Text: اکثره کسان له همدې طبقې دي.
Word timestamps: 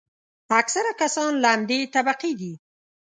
اکثره 0.61 0.91
کسان 1.01 1.31
له 1.41 1.47
همدې 1.53 1.79
طبقې 1.95 2.31
دي. 2.39 2.53